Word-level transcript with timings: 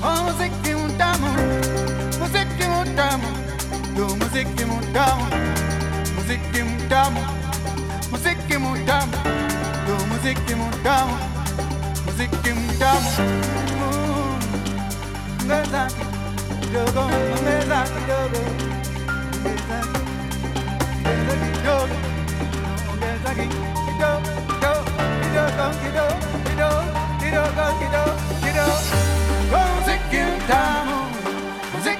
Oh, 0.00 0.22
musique 0.24 0.74
mutamu, 0.74 1.28
musique 2.20 2.66
mutamu, 2.68 3.28
yo 3.96 4.06
musique 4.16 4.64
mutamu, 4.64 5.24
musique 6.16 6.62
mutamu, 6.64 7.20
musique 8.10 8.58
mutamu, 8.58 9.12
yo 9.88 9.96
musique 10.10 10.54
mutamu, 10.54 11.14
musique 12.06 12.54
mutamu. 12.54 13.10
Ngezaki 15.46 16.02
mm. 16.02 16.72
dogo, 16.72 17.04
ngezaki 17.42 18.00
dogo, 18.08 18.40
ngezaki, 19.42 20.00
ngezaki 21.02 21.50
dogo, 21.64 21.96
ngezaki 23.00 23.46
dogo, 24.00 24.30
dogo, 24.62 24.82
dogo, 25.34 25.66
dogo, 25.66 26.18
dogo, 26.56 26.86
dogo, 27.32 27.86
dogo, 27.92 28.14
dogo 28.54 29.17
ongeza 29.52 29.98
kidogo, 30.10 31.08
ongeza 31.58 31.92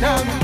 kidogo, 0.00 0.39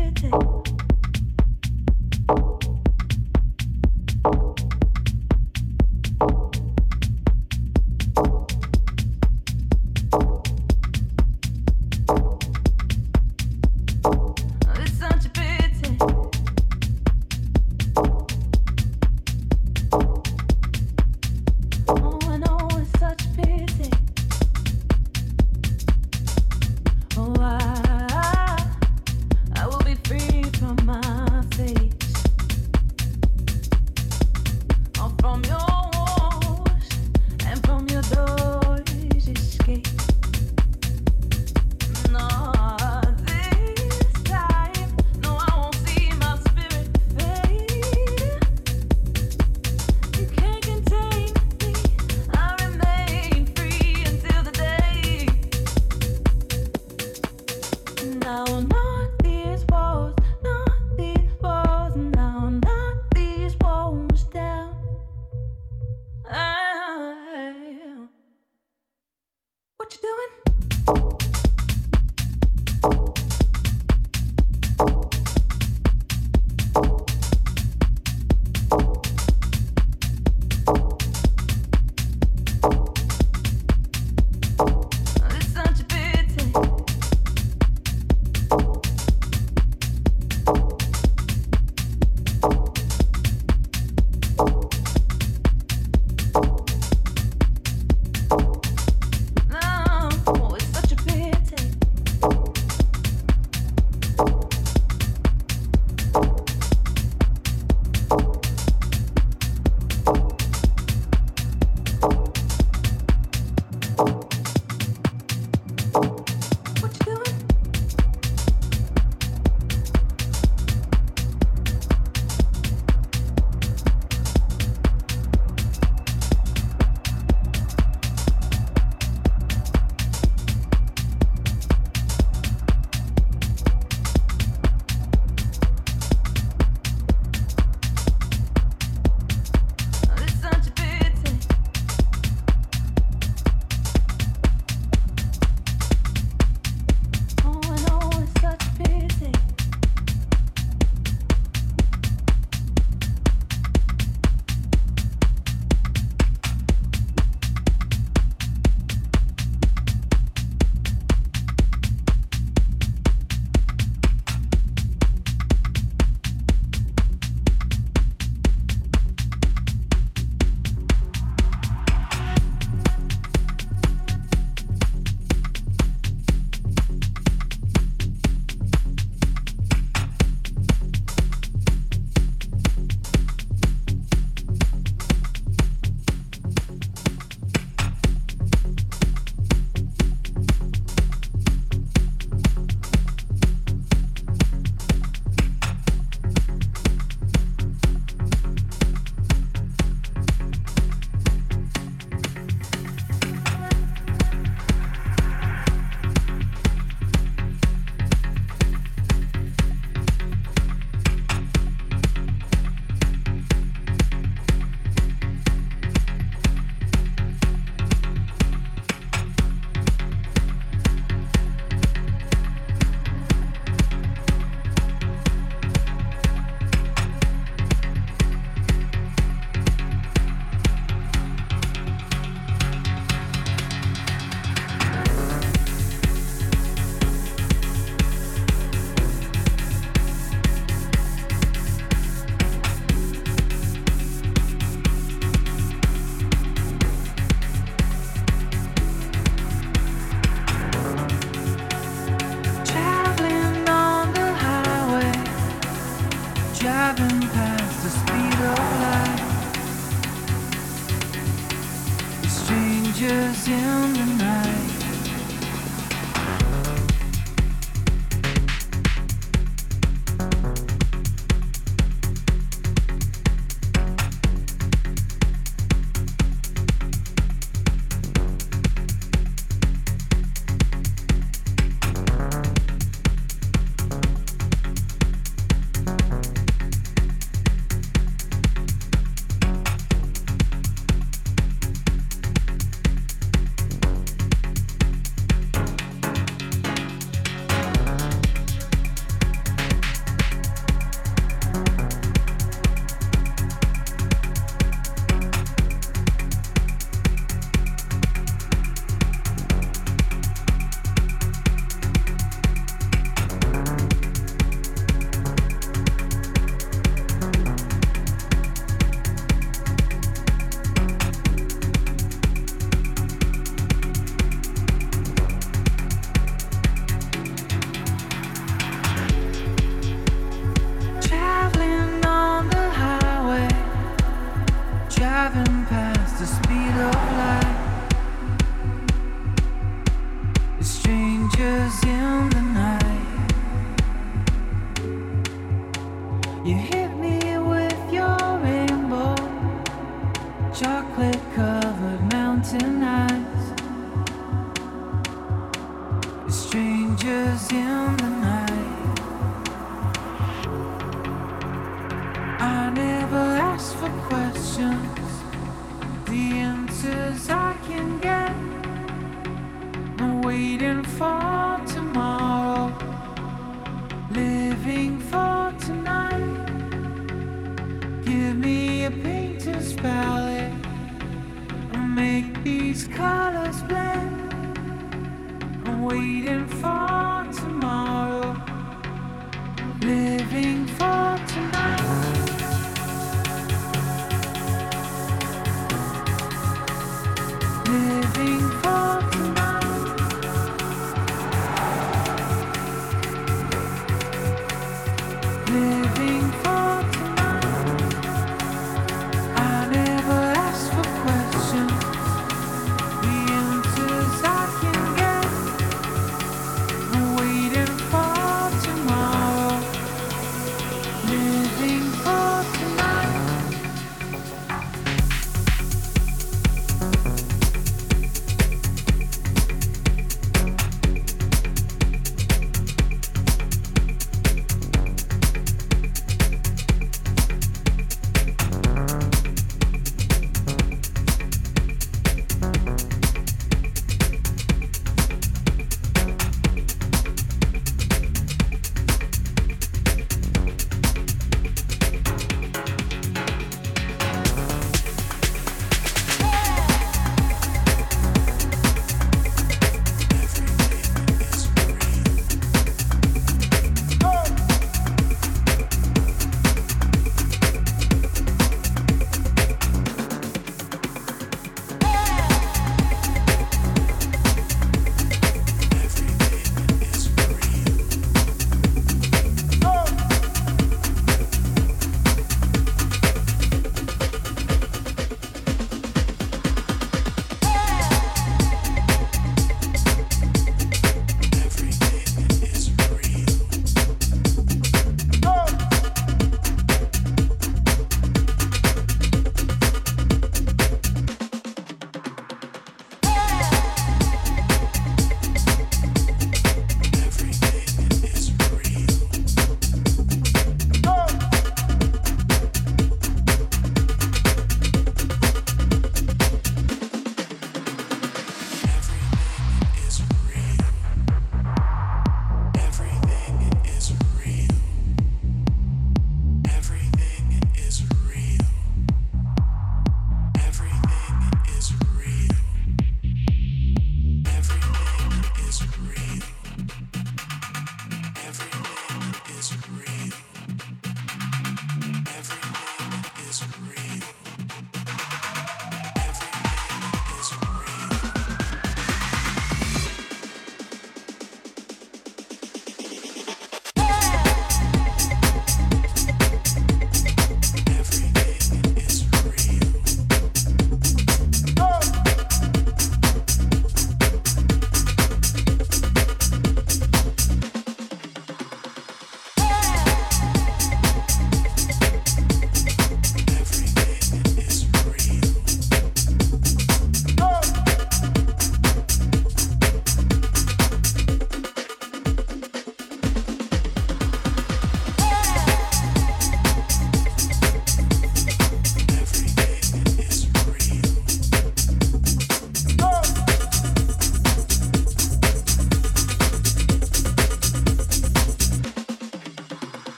music 0.00 0.79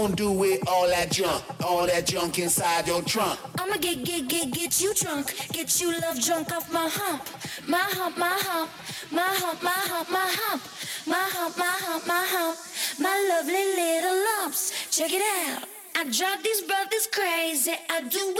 gonna 0.00 0.16
do 0.16 0.32
with 0.32 0.66
all 0.66 0.88
that 0.88 1.10
junk? 1.10 1.44
All 1.62 1.86
that 1.86 2.06
junk 2.06 2.38
inside 2.38 2.86
your 2.86 3.02
trunk. 3.02 3.38
I'ma 3.58 3.76
get, 3.76 4.02
get, 4.02 4.28
get, 4.28 4.50
get 4.50 4.80
you 4.80 4.94
drunk. 4.94 5.26
Get 5.52 5.80
you 5.80 5.92
love 6.00 6.18
drunk 6.24 6.52
off 6.52 6.72
my 6.72 6.88
hump. 6.90 7.22
My 7.68 7.78
hump, 7.78 8.16
my 8.16 8.38
hump. 8.48 8.70
My 9.12 9.28
hump, 9.40 9.62
my 9.62 9.70
hump, 9.70 10.10
my 10.10 10.30
hump. 10.40 10.62
My 11.06 11.28
hump, 11.34 11.58
my 11.58 11.76
hump, 11.84 12.06
my 12.06 12.24
hump. 12.32 12.58
My 12.98 13.16
lovely 13.30 13.64
little 13.80 14.18
lumps. 14.28 14.72
Check 14.96 15.12
it 15.12 15.22
out. 15.46 15.68
I 15.96 16.04
drive 16.04 16.42
these 16.42 16.62
brothers 16.62 17.06
crazy. 17.12 17.74
I 17.90 18.00
do 18.00 18.34
it. 18.36 18.39